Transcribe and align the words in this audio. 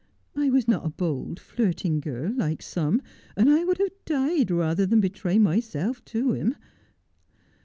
I 0.35 0.49
was 0.49 0.67
not 0.67 0.83
a 0.83 0.89
bold, 0.89 1.39
flirting 1.39 1.99
girl, 1.99 2.31
like 2.35 2.63
some, 2.63 3.03
and 3.37 3.47
I 3.51 3.63
would 3.63 3.77
have 3.77 3.93
died 4.03 4.49
rather 4.49 4.87
than 4.87 4.99
betray 4.99 5.37
myself 5.37 6.03
to 6.05 6.31
him. 6.31 6.55